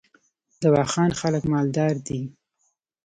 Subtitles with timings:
[0.61, 2.19] د واخان خلک مالدار دي